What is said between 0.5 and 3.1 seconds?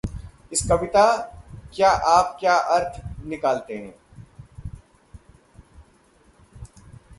इस कविता क्या आप क्या अर्थ